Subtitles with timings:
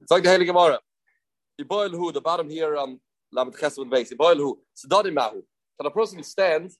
[0.00, 0.78] It's like the Heilige Gemara.
[1.58, 3.00] You boil who, the bottom here on
[3.32, 4.10] Lamed Chesed base.
[4.10, 4.58] You boil who?
[4.76, 5.42] Sedadim Mahu.
[5.78, 6.70] Can a person stand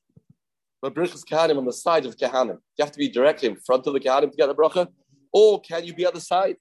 [0.82, 2.58] with Brichas Kahanim on the side of Kahanim?
[2.76, 4.88] You have to be directly in front of the Kahanim to get the bracha?
[5.32, 6.56] Or can you be at the side?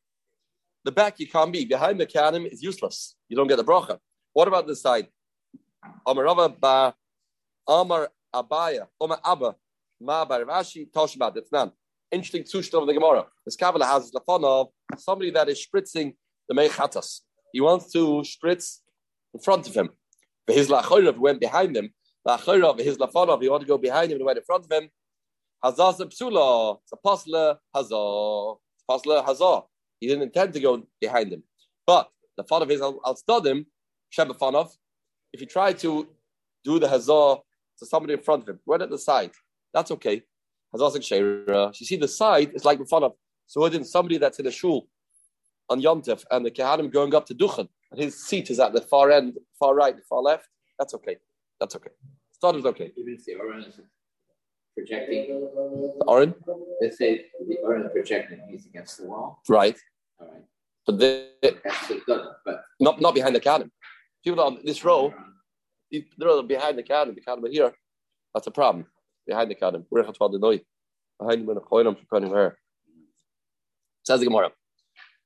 [0.83, 1.65] The back you can't be.
[1.65, 3.15] Behind the Kahanim is useless.
[3.29, 3.97] You don't get the bracha.
[4.33, 5.07] What about the side?
[6.05, 6.95] Amar Rava ba
[7.67, 9.55] Amar Abaya, Omar Abba,
[9.99, 11.71] Ma Bar Rashi, Toshba, it's none.
[12.11, 13.25] Interesting zustand of the Gemara.
[13.45, 14.67] This Kabbalah has of
[14.97, 16.15] somebody that is spritzing
[16.51, 17.21] the Mechatas.
[17.53, 18.79] He wants to spritz
[19.33, 19.89] in front of him.
[20.45, 21.93] But his Lachorav went behind him.
[22.27, 24.89] Lachorav, his Lafonov, he wanted to go behind him and went in front of him.
[25.63, 28.55] Hazaz Psula, it's a Pasla Hazar.
[28.89, 29.63] Pasla Hazar.
[29.99, 31.43] He didn't intend to go behind him.
[31.87, 33.65] But the fun of his Al Stadim,
[34.15, 34.71] Shebafanov,
[35.31, 36.09] if he tried to
[36.65, 37.37] do the Hazar
[37.79, 39.31] to somebody in front of him, right at the side,
[39.73, 40.23] that's okay.
[41.01, 41.71] Shera.
[41.77, 43.13] You see, the side is like in front of.
[43.45, 44.87] So then somebody that's in a shul
[45.71, 48.81] on Yomtev and the Kehanim going up to Duchen, and his seat is at the
[48.81, 51.15] far end, far right, far left, that's okay.
[51.59, 51.91] That's okay.
[52.31, 52.91] Start is okay.
[52.97, 53.79] Even if the Oren is
[54.75, 55.27] projecting.
[55.29, 56.33] The Oren?
[56.81, 59.41] Let's say the Oren is projecting, he's against the wall.
[59.47, 59.77] Right.
[60.19, 60.43] All right.
[60.85, 61.27] But they,
[62.07, 62.27] done.
[62.45, 63.69] But not not behind the Kehanim.
[64.23, 65.13] People on this row,
[65.91, 67.73] they're behind the Kehanim, the Kehanim are here.
[68.33, 68.85] That's a problem.
[69.27, 69.85] Behind the Kehanim.
[69.89, 70.61] We're going to the
[71.19, 72.57] Behind the Koinam, Koinam her.
[74.03, 74.51] Says the Gemara.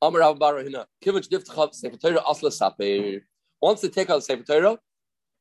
[0.01, 0.85] Amar Rav Barahina.
[1.03, 3.21] Kivich Diftchav Sefer Torah Asla Saper.
[3.61, 4.77] Once they take out the Sefer Torah,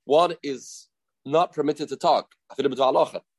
[0.05, 0.89] one is
[1.27, 2.31] not permitted to talk.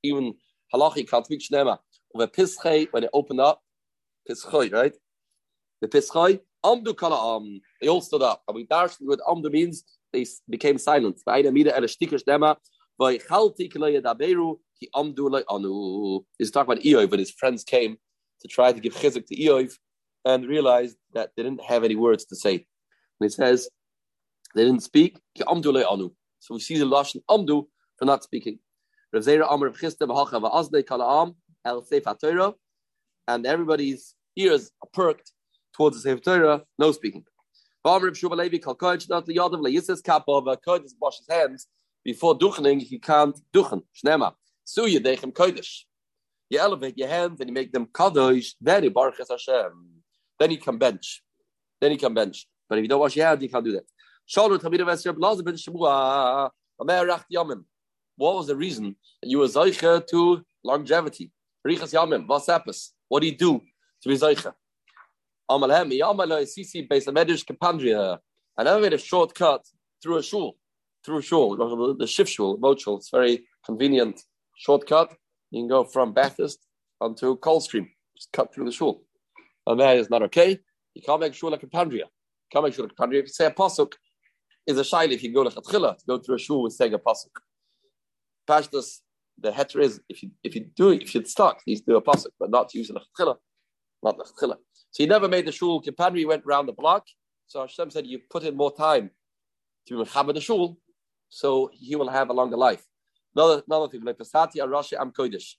[0.04, 0.34] Even
[0.74, 1.78] halachi can't speak shnema.
[2.12, 3.62] When pischei, when it opened up,
[4.30, 4.94] pischei, right?
[5.82, 7.62] The pischei, amdu kala am.
[7.82, 8.44] They all stood up.
[8.48, 9.84] And we darshed what amdu means.
[10.12, 11.16] They became silent.
[11.16, 11.44] He's talking
[16.72, 17.98] about Eoy when his friends came
[18.42, 19.70] to try to give chizuk to Eoy
[20.26, 22.66] and realized that they didn't have any words to say.
[23.20, 23.70] And it says
[24.56, 25.20] they didn't speak.
[25.38, 25.46] So
[26.50, 28.60] we see the lashon amdu for not speaking.
[33.28, 35.32] And everybody's ears are perked
[35.74, 37.24] towards the sefer Torah, no speaking.
[37.84, 38.22] Wash his
[41.30, 41.68] hands
[42.04, 42.82] before duchening.
[42.82, 44.34] He can't duchen shnema.
[44.68, 45.86] Kodesh.
[46.50, 48.56] You elevate your hands and you make them kadosh.
[48.60, 50.04] Then you baruch Hashem.
[50.40, 51.24] Then he can bench.
[51.82, 52.48] Then he can bench.
[52.68, 53.86] But if you don't wash your hands, you can't do that.
[54.38, 56.50] Elazar ben Shemua.
[58.18, 61.32] What was the reason you were zeicha to longevity?
[61.66, 62.26] Richas Yamim.
[63.08, 63.62] What do you do
[64.02, 64.54] to be zeicha?
[65.50, 68.14] Amalhem, Yamalai, Sisi, Beis Medrash, Kapandria.
[68.14, 68.18] Uh,
[68.58, 69.62] I never made a shortcut
[70.02, 70.58] through a shul,
[71.06, 72.98] through a shul, the shift shul, boat shul.
[72.98, 74.24] It's very convenient
[74.58, 75.14] shortcut.
[75.52, 76.66] You can go from Bathurst
[77.00, 79.05] onto Coldstream, just cut through the shul.
[79.68, 80.60] And that is not okay.
[80.94, 81.94] You can't make shul like Kapandria.
[81.94, 83.20] You can't make shul like Kapandria.
[83.20, 83.94] If you say a pasuk,
[84.68, 86.94] is a shaila if you go to Chatchila, to go through a shul with saying
[86.94, 87.36] a pasuk.
[88.48, 89.00] Pashtus,
[89.40, 92.30] the heter is if you if you do if you're stuck, you do a pasuk,
[92.40, 93.36] but not to use the Chatchila,
[94.04, 94.56] not the Chatchila.
[94.92, 95.82] So he never made the shul.
[95.82, 97.06] Kipanri went round the block.
[97.48, 99.12] So Hashem said, you put in more time
[99.88, 100.80] to mechaber the shul,
[101.30, 102.84] so he will have a longer life.
[103.36, 105.54] Another another thing, like Pasati Arashi Am Kodesh.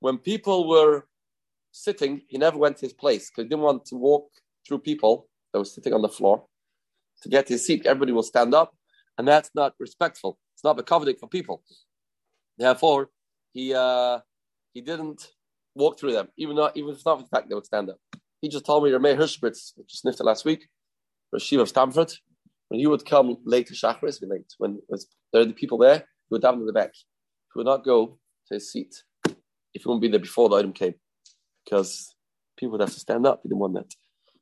[0.00, 1.06] When people were
[1.82, 4.30] sitting, he never went to his place because he didn't want to walk
[4.66, 6.44] through people that were sitting on the floor
[7.22, 8.74] to get his seat, everybody will stand up,
[9.16, 10.38] and that's not respectful.
[10.54, 11.62] It's not accommodating for people.
[12.56, 13.10] Therefore,
[13.52, 14.20] he uh,
[14.72, 15.28] he didn't
[15.74, 17.90] walk through them, even though even if it's not for the fact they would stand
[17.90, 17.98] up.
[18.40, 20.68] He just told me Ramey Hirschbritz, which sniffed it last week,
[21.34, 22.12] Rashiv of Stamford,
[22.68, 24.78] when he would come late to Shachris, late when
[25.32, 26.92] there are the people there, he would down in the back.
[26.94, 28.18] He would not go
[28.48, 29.02] to his seat
[29.74, 30.94] if he wouldn't be there before the item came,
[31.68, 32.14] because
[32.56, 33.40] people would have to stand up.
[33.42, 33.92] He didn't want that.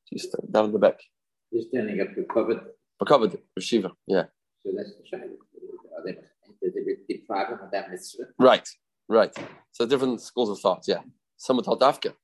[0.04, 1.00] He's down in the back.
[1.50, 2.60] They're standing up for covered.
[2.98, 4.25] For covered, Shiva, yeah.
[4.64, 5.34] So that's the shayla.
[6.04, 6.15] They,
[6.62, 8.25] they deprive him of that mitzvah?
[8.38, 8.66] Right,
[9.09, 9.34] right.
[9.72, 11.00] So different schools of thought, yeah.
[11.36, 12.15] Some would tell Dafka,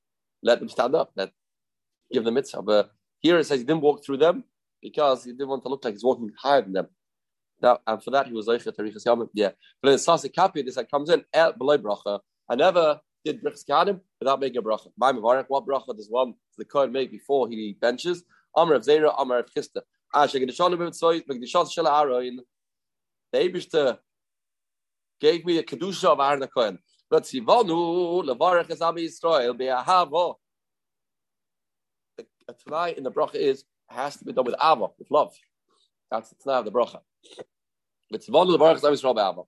[0.41, 1.31] let them stand up, let
[2.11, 2.61] give them mitzvah.
[2.61, 4.43] But here it says he didn't walk through them
[4.81, 6.87] because he didn't want to look like he's walking higher than them.
[7.61, 9.29] Now, and for that he was Zeicha Tarichas Yamim.
[9.33, 9.51] Yeah.
[9.81, 12.19] But in Sasi Kapi, this that comes in, El Beloy Bracha.
[12.49, 14.87] I never did Brichas Kadim without making a bracha.
[14.97, 18.23] My Mubarak, what bracha does one the Kohen make before he benches?
[18.55, 19.81] Amr of Zera, Amr of Chista.
[20.13, 22.39] Asher Gedeshon of Tzoy, Megdishon Shel Aaron.
[23.31, 23.97] The Eibishter
[25.19, 26.79] gave me a Kedusha of Aaron Kohen.
[27.09, 30.35] But Sivonu, Levarach es Ami Yisrael, Be'ahavo.
[32.17, 35.33] The Tanai in the bracha is, has to be done with Ava, with love.
[36.11, 36.99] That's the Tanai of the bracha.
[38.11, 39.47] But Sivonu, Levarach es Ami Yisrael, Be'ahavo.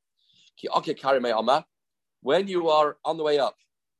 [0.58, 1.66] Ki Oke Kari Ama.
[2.26, 3.56] When you are on the way up,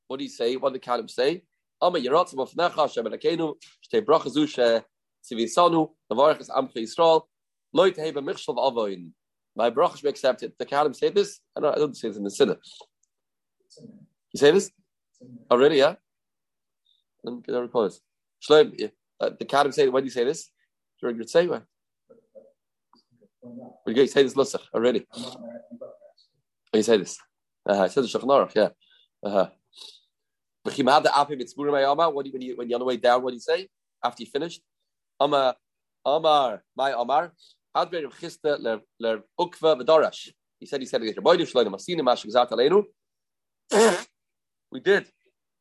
[0.08, 0.56] what do you say?
[0.56, 1.44] What did the Kalim say?
[1.80, 3.54] Ama Yeratzim of Necha, Hashem Elakenu,
[3.86, 7.22] Shtei Bracha Zu Tzivisanu, the Varach is Amcha Yisrael,
[7.76, 9.12] Loit Heba Michshav Avoin.
[9.56, 10.54] My brachas be accepted.
[10.58, 11.40] The Kahanim say this?
[11.56, 12.58] I don't, I don't say this in the Sinner.
[14.34, 14.72] You say this?
[15.52, 15.78] Oh, really?
[15.78, 15.94] Yeah?
[17.24, 17.94] Me get a report.
[18.44, 20.50] Shloim, uh, the Kahanim say, when do you say this?
[21.00, 21.62] During your when?
[23.84, 25.06] When you say this, Lusach, already.
[25.14, 25.38] Oh,
[26.74, 27.20] you say this.
[27.68, 27.84] Uh-huh.
[27.84, 28.70] It says the Shachanarach, yeah.
[29.24, 29.50] Uh-huh.
[30.64, 30.76] When,
[32.42, 33.68] you, when you're on the way down, what do you say
[34.04, 34.62] after you finished?
[35.20, 35.56] Amar,
[36.06, 37.34] Amar, my Amar,
[37.76, 40.30] Adver Chista ler Ukva V'Dorash.
[40.60, 42.84] He said, he said, Rabbi Shloim Masina Mashik Aleinu.
[44.72, 45.06] We did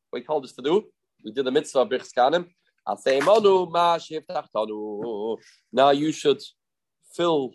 [0.09, 0.83] what told us to do.
[1.23, 2.47] We did the mitzvah of Birchs Kanim.
[2.85, 5.37] I'll say, Manu Mashiv Tachtanu.
[5.71, 6.41] Now you should
[7.15, 7.51] fill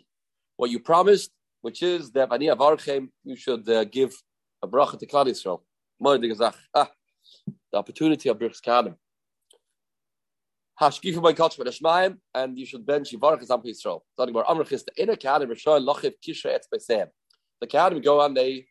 [0.57, 1.31] what you promised,
[1.61, 4.15] which is that Ani Avarchem, you should uh, give
[4.63, 5.61] a bracha to Klal Yisrael.
[6.75, 6.91] Ah,
[7.73, 8.95] the opportunity of Birchs Kanim.
[10.81, 14.01] Hashkifu by Kach Shmaim, and you should bench Yivarach Azam Yisrael.
[14.17, 17.09] Talking about Amr Chista in a Kanim, Rishon Lochiv Kishra Etz Beisem.
[17.61, 18.67] The Kanim go and they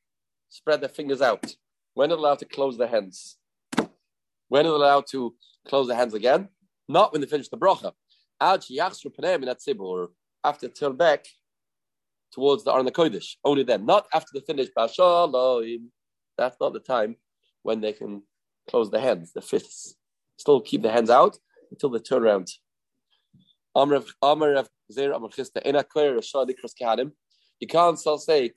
[0.49, 1.55] spread their fingers out.
[1.93, 3.37] When are they allowed to close their hands?
[4.47, 5.35] When are they allowed to
[5.67, 6.49] close their hands again?
[6.87, 7.93] Not when they finish the bracha.
[8.41, 10.07] Ad Yachsru Panem in Atzibur,
[10.43, 11.27] after turn back
[12.31, 13.35] towards the Arna Kodesh.
[13.43, 14.69] Only then, not after the finish.
[14.77, 15.85] Bashalom.
[16.37, 17.15] That's not the time
[17.63, 18.23] when they can
[18.69, 19.95] close their hands, the fists.
[20.37, 21.37] Still keep the hands out
[21.71, 22.47] until they turn around.
[23.75, 24.03] You
[27.67, 28.49] can't still say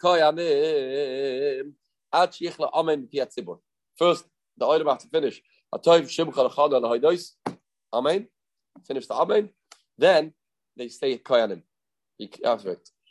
[3.99, 4.25] First,
[4.57, 5.43] the oil have to finish.
[7.93, 8.29] Amen.
[8.87, 9.51] Finish the Amen.
[9.99, 10.33] Then
[10.77, 11.63] they say koyanim.
[12.19, 12.41] It.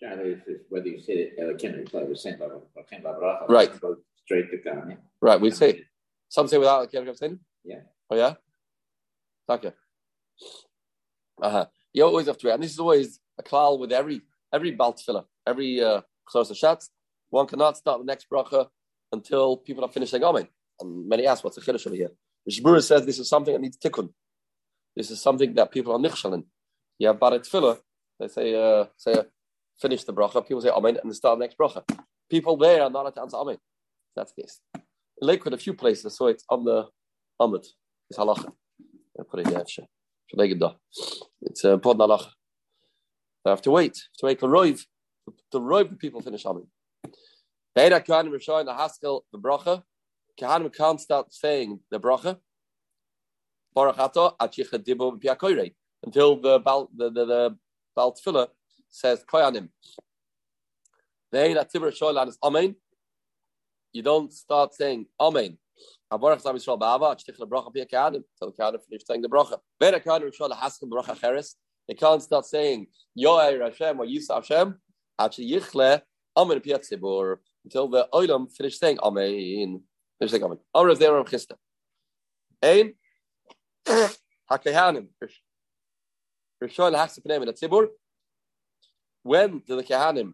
[0.01, 1.33] Whether you say it,
[3.49, 3.71] right.
[4.25, 4.97] Straight to Koyanim.
[5.21, 5.39] Right.
[5.39, 5.85] We say.
[6.29, 7.37] Some say without the kaddish.
[7.63, 7.81] Yeah.
[8.09, 8.35] Oh yeah.
[9.49, 9.73] Okay.
[11.41, 11.65] Uh-huh.
[11.93, 12.53] You always have to wait.
[12.53, 14.21] And this is always a klal with every
[14.53, 16.01] every balt filler, every uh
[16.53, 16.89] shots.
[17.29, 18.67] One cannot start the next bracha
[19.11, 20.47] until people are finishing amen.
[20.79, 22.11] And many ask what's the chiddush over here.
[22.45, 24.09] The Shbura says this is something that needs tikkun.
[24.95, 26.45] This is something that people are nichshalin.
[26.97, 27.77] You have barit filler,
[28.19, 29.23] they say uh, say uh,
[29.81, 31.83] finish the bracha, people say amen and start the next bracha.
[32.29, 33.57] People there are not at answer amen.
[34.15, 34.59] That's the case.
[34.75, 34.81] In
[35.21, 36.87] Lakewood, a few places, so it's on the
[37.41, 37.65] Amud.
[38.09, 38.51] It's halacha.
[39.19, 39.63] I put it there.
[41.41, 42.27] It's uh, important halach.
[43.45, 43.95] I have to wait.
[44.19, 44.81] To wait till roiv.
[45.51, 46.67] To roiv the people finish Amen.
[47.77, 49.83] Beida Kohanim Rishon the Haskel the bracha.
[50.39, 52.37] Kohanim can't start saying the bracha.
[56.03, 57.57] Until the bal the the, the
[57.95, 58.47] bal tefillah
[58.91, 59.25] says
[62.43, 62.75] Amen.
[63.93, 65.57] You don't start saying Amen
[66.11, 69.57] Abarach Zam Yisrael Ba'ava, Chtich LeBracha Pia Kadim, till Kadim finish saying the bracha.
[69.79, 71.55] Vera Kadim Yisrael Haskel Bracha Cheres,
[71.87, 74.75] they can't start saying Yoel Hashem or Yisa Hashem,
[75.17, 76.01] actually Yichle,
[76.35, 79.81] Amen Pia Tzibur, until the Oilam finish saying Amen.
[80.19, 80.57] Finish saying Amen.
[80.75, 81.55] Amr Zera Chista.
[82.61, 82.93] Ein,
[84.51, 85.07] HaKehanim,
[86.61, 87.87] Rishon Haskel Pneim Tzibur,
[89.23, 90.33] when do the Kehanim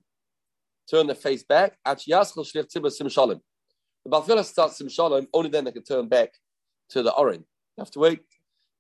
[0.89, 1.78] turn their face back?
[1.86, 3.42] At Yaschel Shlich Tzibur Sim Shalom.
[4.06, 6.34] The Baltfila starts Sim Shalom, only then they can turn back
[6.89, 7.44] to the Orin.
[7.78, 8.22] You have to wait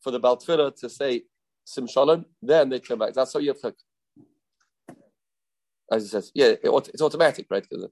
[0.01, 1.23] for the Baltfila to say
[1.65, 3.13] Sim Shalom, then they turn back.
[3.13, 3.73] That's how you have to.
[5.91, 7.65] As he says, yeah, it's automatic, right?
[7.67, 7.91] Because it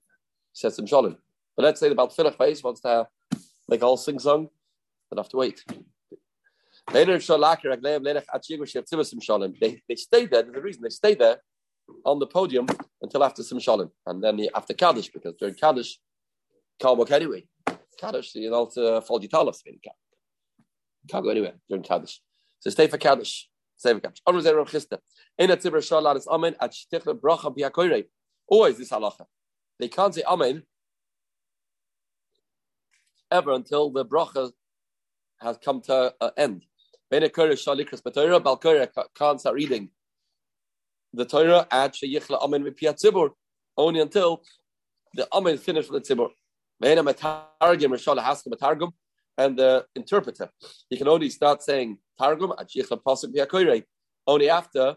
[0.53, 1.17] says Sim Shalom.
[1.55, 3.07] But let's say the Baltfila face wants to have
[3.67, 4.49] like all sing song,
[5.11, 5.63] they have to wait.
[6.91, 7.37] They, they stay
[10.25, 10.43] there.
[10.43, 11.39] There's a reason they stay there
[12.05, 12.67] on the podium
[13.01, 13.91] until after Sim Shalom.
[14.05, 15.99] And then after Kaddish, because during Kaddish,
[16.79, 17.47] can't work anyway.
[17.99, 19.95] Kaddish, you know, to Foldi Talas, maybe can't.
[21.09, 22.21] Can't go anywhere during Kaddish.
[22.59, 23.49] So stay for Kaddish.
[23.77, 24.21] Stay for Kaddish.
[24.27, 24.97] Chista.
[25.37, 28.05] In a Shalat is Amen at Biakoire.
[28.47, 29.25] Always this halacha.
[29.79, 30.63] They can't say Amen
[33.31, 34.51] ever until the bracha
[35.41, 36.65] has come to an end.
[37.09, 39.89] Bene Kurah Shalikras Batoira, Balkoira can't start reading
[41.15, 43.29] the Torah at Sheyichla Amen Vipia Tzibur
[43.77, 44.43] only until
[45.13, 46.29] the Amen is finished with the Tzibur
[49.37, 50.49] and the interpreter.
[50.89, 53.83] He can only start saying Targum at sheyichla pasuk v'yakoyrei,
[54.27, 54.95] only after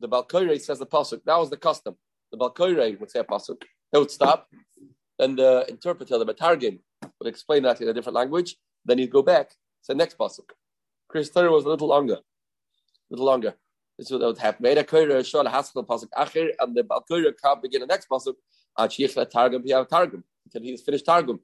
[0.00, 1.20] the Balkoire says the pasuk.
[1.24, 1.96] That was the custom.
[2.32, 3.62] The Balkoire would say a pasuk.
[3.92, 4.48] They would stop,
[5.18, 6.78] and the interpreter, the Matargim,
[7.18, 8.56] would explain that in a different language.
[8.84, 9.50] Then he'd go back,
[9.82, 10.50] say next pasuk.
[11.08, 13.54] Chris Torah was a little longer, a little longer.
[13.98, 14.62] This is what would happen.
[14.62, 18.34] Made a shol haskell pasuk acher, and the Balkoire can't begin the next pasuk.
[18.78, 21.40] Achichla Targum have Targum until he's finished Targum.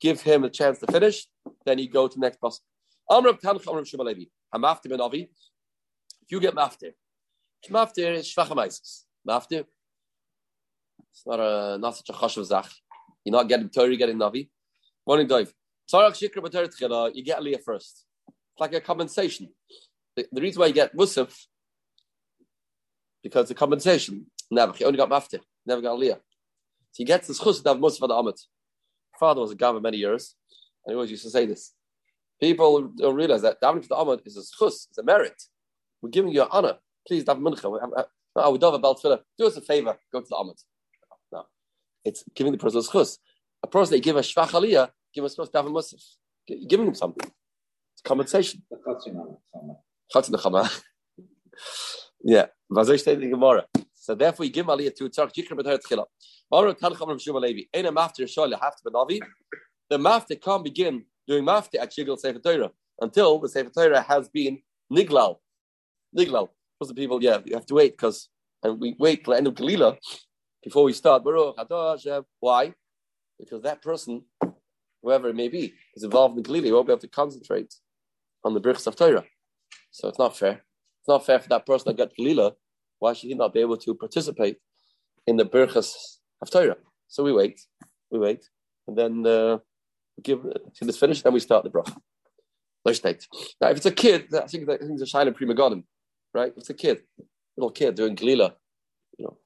[0.00, 1.26] Give him a chance to finish,
[1.64, 2.60] then you go to the next pasuk.
[3.08, 4.28] Amr Tanch Amr Shemalevi.
[4.54, 5.22] Hamaftim and Avi.
[6.22, 6.92] if you get maftir,
[7.70, 9.04] maftir is shvachamaisis.
[9.28, 9.64] Maftir,
[11.10, 12.70] it's not a not such a chashav zach.
[13.24, 14.48] You're not getting Torah, you're getting Navi.
[15.06, 15.52] Morning dive.
[15.92, 18.04] You get Aliyah first.
[18.28, 19.48] It's like a compensation.
[20.14, 21.32] The, the reason why you get Musaf,
[23.26, 24.72] because the compensation, never.
[24.72, 26.20] He only got Maftir, never got Aliyah.
[26.92, 28.40] So he gets this chus to have Musaf for the Amit.
[29.18, 30.36] Father was a Gama many years,
[30.84, 31.72] and he always used to say this.
[32.40, 35.42] People don't realize that davening for the Amud is a chus, it's a merit.
[36.00, 36.74] We're giving you an honor.
[37.04, 37.66] Please, daven mincha.
[37.96, 38.04] Uh,
[38.36, 39.18] I would love a belt filler.
[39.36, 39.98] Do us a favor.
[40.12, 40.62] Go to the Amud.
[41.32, 41.46] No,
[42.04, 43.18] it's giving the person a chus.
[43.64, 46.00] A person they give a shvach aliyah, give a chus daven musaf.
[46.68, 47.28] Giving them something.
[47.94, 48.62] It's compensation.
[52.24, 52.46] Yeah.
[52.68, 56.04] So therefore, you give aliyah to tzarch jikr b'tar tchila.
[57.92, 58.26] Mafter
[59.88, 62.70] The mafter can't begin doing mafti at Shigel Sefer Torah
[63.00, 65.38] until the Sefer Torah has been niglal.
[66.16, 66.48] Niglal.
[66.78, 68.28] Because the people, yeah, you have to wait because,
[68.62, 69.96] and we wait till the end of Galila
[70.62, 71.22] before we start.
[71.24, 72.74] Why?
[73.38, 74.24] Because that person,
[75.02, 76.66] whoever it may be, is involved in Galila.
[76.66, 77.74] You won't be able to concentrate
[78.44, 79.24] on the Birchs of Torah.
[79.90, 80.65] So it's not fair.
[81.06, 82.54] It's not fair for that person that got Galila.
[82.98, 84.56] Why should he not be able to participate
[85.28, 86.78] in the Birchas of Torah?
[87.06, 87.60] So we wait.
[88.10, 88.50] We wait.
[88.88, 89.58] And then uh,
[90.20, 91.96] give till it's finished, then we start the bracha.
[93.60, 95.84] Now, if it's a kid, I think that it's a shine prima godin,
[96.34, 96.50] right?
[96.50, 97.02] If it's a kid,
[97.56, 98.54] little kid doing galila,
[99.16, 99.38] you know,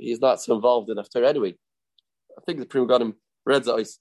[0.00, 1.54] he's not so involved in after anyway.
[2.36, 3.14] I think the prima godin
[3.46, 4.00] reads the ice.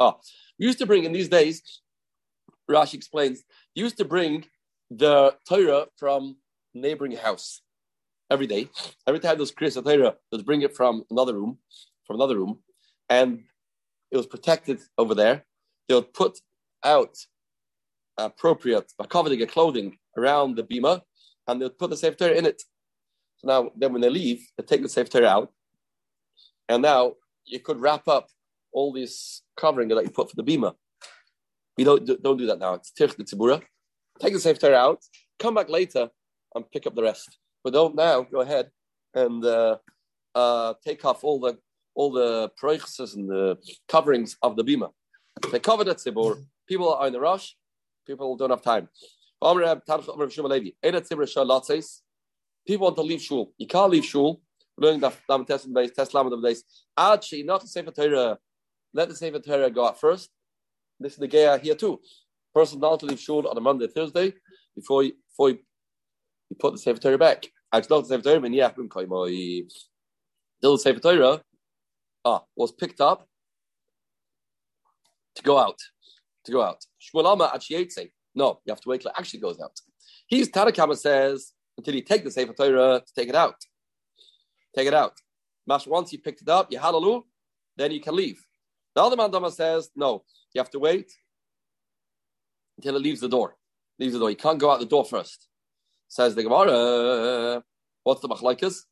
[0.00, 0.14] Ah,
[0.58, 1.62] we used to bring in these days.
[2.70, 3.44] Rashi explains.
[3.74, 4.44] Used to bring
[4.90, 6.36] the Torah from
[6.74, 7.62] neighboring house
[8.30, 8.68] every day.
[9.06, 11.58] Every time those Kriya Torah, they'd bring it from another room,
[12.06, 12.58] from another room,
[13.08, 13.44] and
[14.10, 15.44] it was protected over there.
[15.88, 16.38] They would put
[16.84, 17.16] out
[18.18, 21.02] appropriate a covering, a clothing around the bima,
[21.46, 22.62] and they would put the Sefer Torah in it.
[23.38, 25.52] So now, then when they leave, they take the Sefer Torah out,
[26.68, 28.28] and now you could wrap up
[28.72, 30.74] all this covering that you put for the bima.
[31.76, 32.74] We don't don't do that now.
[32.74, 33.62] It's tirch the tzibura.
[34.20, 35.02] Take the Sefer Torah out,
[35.38, 36.08] come back later,
[36.54, 37.38] and pick up the rest.
[37.62, 38.70] But don't now go ahead
[39.14, 39.76] and uh,
[40.34, 41.58] uh, take off all the
[41.94, 44.90] all the proiches and the coverings of the bima.
[45.50, 46.44] They cover that tzibur.
[46.68, 47.56] People are in a rush.
[48.06, 48.88] People don't have time.
[52.66, 53.52] People want to leave shul.
[53.58, 54.40] You can't leave shul.
[54.78, 55.10] Learning the
[55.44, 56.62] test base, test lam of days.
[56.96, 58.38] Actually, not the sefer Torah.
[58.92, 60.30] Let the sefer Torah go out first.
[60.98, 62.00] This is the gaya here too.
[62.54, 64.32] Person not to leave shul on a Monday, Thursday
[64.74, 65.58] before you, before you,
[66.50, 67.46] you put the sefer Torah back.
[67.72, 68.70] Actually, the Sefer Torah, and yeah,
[70.62, 71.42] the Sefer Torah
[72.24, 73.28] ah, was picked up
[75.34, 75.78] to go out.
[76.44, 76.84] To go out.
[77.02, 78.10] Shmuelama Achiyetze.
[78.34, 79.72] No, you have to wait till it actually goes out.
[80.26, 83.56] He's Tanakama says until you take the Sefer Torah to take it out.
[84.74, 85.14] Take it out.
[85.66, 87.22] Mash, once you picked it up, you hallelujah,
[87.76, 88.45] then you can leave.
[88.96, 90.24] The other Mandama says, no,
[90.54, 91.12] you have to wait
[92.78, 93.58] until it leaves the door.
[93.98, 94.30] Leaves the door.
[94.30, 95.48] You can't go out the door first.
[96.08, 97.62] Says the Gemara,
[98.04, 98.86] what's the machlaikas?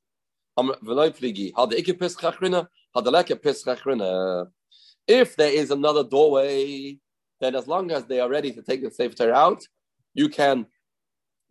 [5.06, 6.98] If there is another doorway,
[7.40, 9.66] then as long as they are ready to take the Torah out,
[10.12, 10.66] you can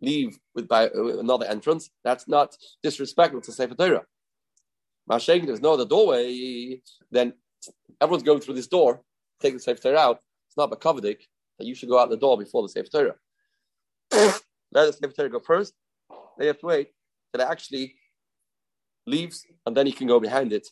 [0.00, 1.90] leave with by another entrance.
[2.04, 4.04] That's not disrespectful to Sefer Torah.
[5.10, 6.80] Mashayk, there's no other doorway,
[7.10, 7.34] then
[8.00, 9.02] everyone's going through this door,
[9.40, 10.20] take the Sefer Torah out.
[10.48, 11.18] It's not Bakavadik
[11.58, 13.14] that you should go out the door before the Sefer Torah.
[14.72, 15.74] Let the Sefer go first.
[16.38, 16.88] They have to wait
[17.32, 17.94] till it actually
[19.06, 20.66] leaves, and then you can go behind it.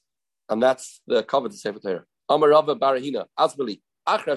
[0.49, 2.04] And that's the cover to Sefer Torah.
[2.28, 4.37] Amar Rabba Barahina, Asbali, Achra.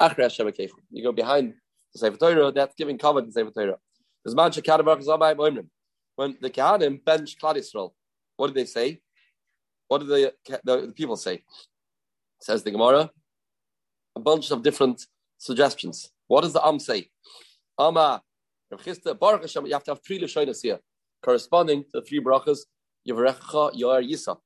[0.00, 0.70] Achra.
[0.90, 1.54] You go behind
[1.92, 3.78] the Sefer Torah, that's giving cover to Sefer Torah.
[4.24, 4.50] When
[6.40, 7.92] the Kahanim bench Klad Yisrael,
[8.36, 9.00] what did they say?
[9.90, 10.32] What did the,
[10.62, 11.42] the, the people say?
[12.40, 13.10] Says the Gemara.
[14.14, 15.04] A bunch of different
[15.36, 16.12] suggestions.
[16.28, 17.08] What does the Am say?
[17.76, 18.22] Ama,
[18.70, 20.78] you have to have three Lashonas here,
[21.20, 22.60] corresponding to the three brachas,
[23.08, 24.36] Yavarecha, Yoar, Yisa.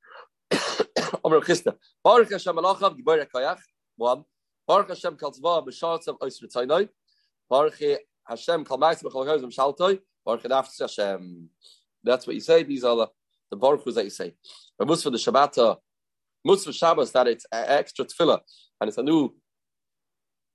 [1.22, 3.58] Amar Chista, Baruch Hashem Alachav, Gibar Kayach,
[3.96, 4.24] one.
[4.66, 6.88] Baruch Hashem Kalzva, B'Shatzam, Oisr Tzainoi.
[7.50, 11.50] Baruch Hashem Kalmais, B'Chol Chazim, Baruch Hashem.
[12.02, 12.62] That's what you say.
[12.62, 13.08] These are the,
[13.50, 14.34] the Baruchs that you say.
[14.78, 15.76] But Musfa the Shabbat,
[16.46, 18.40] Musfa Shabbos, that it's extra tefillah,
[18.80, 19.34] and it's a new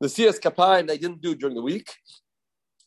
[0.01, 1.89] the Siyas Kapayim they didn't do during the week.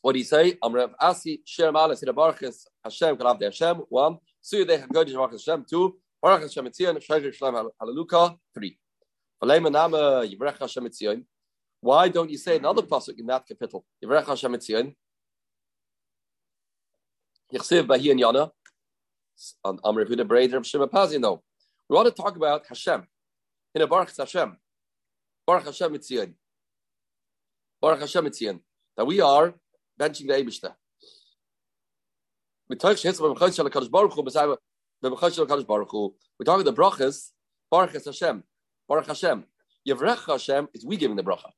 [0.01, 0.53] What do you say?
[0.63, 4.17] Amrav Asi, Shem Alas, Baruchas, Hashem, Kalav de Hashem, one.
[4.43, 5.95] Suya de Hagodish, Baruch Hashem, two.
[6.21, 8.79] Baruch Hashem Etzion, Shreger Shalom Hallelujah, three.
[9.41, 11.23] Valema Nama, Yivrech Hashem Etzion.
[11.81, 13.85] Why don't you say another pasuk in that capital?
[14.03, 14.95] Yivrech Hashem Etzion.
[17.53, 18.49] Yichsiv Bahi and Yana.
[19.63, 21.19] On Amr Yehuda Breder of Shema Pazi.
[21.19, 21.43] No,
[21.89, 23.07] we want to talk about Hashem
[23.75, 24.57] in a Baruch Hashem.
[25.45, 26.33] Baruch Hashem Etzion.
[27.81, 28.59] Baruch Hashem Etzion.
[28.95, 29.55] That we are
[29.99, 30.73] benching the Eibishter.
[32.69, 33.35] We're talking about
[36.65, 37.31] the brachas.
[37.69, 38.43] Baruch Hashem.
[38.87, 39.45] Baruch Hashem.
[39.87, 41.51] Yevrech Hashem is we giving the bracha.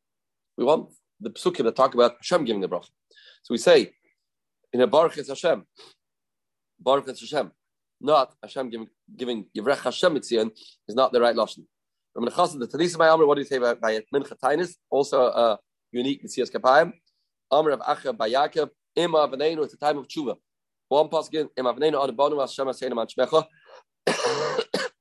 [0.58, 0.90] We want
[1.20, 2.90] the psukim to talk about Hashem giving the bracha.
[3.44, 3.94] So we say
[4.74, 5.66] in a Baruch Hashem,
[6.80, 7.52] Baruch Hashem,
[8.02, 10.52] not Hashem giving giving Yevrech Hashem Mitzion
[10.88, 11.66] is not the right lashon.
[12.16, 14.76] The chassid the Tanisa by Amr, what do you say about by Mincha Tainis?
[14.90, 15.60] Also a
[15.92, 16.94] unique Mitzias Kapayim.
[17.52, 20.36] Amr of Acha by Yaakov, Ima Avneinu at the time of Tshuva.
[20.88, 23.46] One pasuk Ima Avneinu Adabonu Hashem Hashem Shmecha.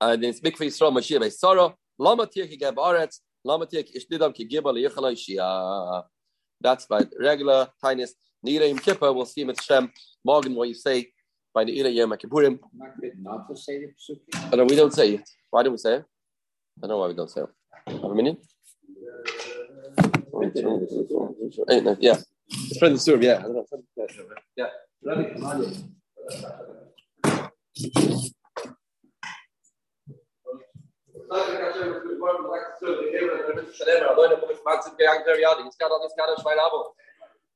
[0.00, 1.74] And it's big for Yisrael Mashiach by Sarah.
[1.98, 3.20] Lama Tirki Geb Aretz.
[3.44, 6.02] Lama Tirki Ishdidam Ki Gibal Yichalai Shia.
[6.60, 8.14] That's by regular tiniest.
[8.44, 9.92] Nira Yom Kippur, we'll see Shem
[10.24, 11.08] Morgan what you say
[11.54, 12.58] by the Ira Yom Kippurim.
[13.20, 15.28] Not to say the no, we don't say it.
[15.50, 16.04] Why don't we say it?
[16.78, 17.48] I don't know why we don't say it.
[17.86, 18.38] Have a minute?
[22.00, 22.16] Yeah.
[22.48, 23.44] It's from the Surah, yeah.
[24.56, 24.66] Yeah.